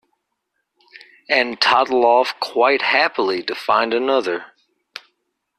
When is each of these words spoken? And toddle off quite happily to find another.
And 1.29 1.61
toddle 1.61 2.03
off 2.07 2.33
quite 2.39 2.81
happily 2.81 3.43
to 3.43 3.53
find 3.53 3.93
another. 3.93 4.45